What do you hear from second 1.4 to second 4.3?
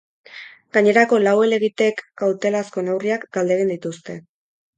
helegitek kautelazko neurriak galdegin dituzte.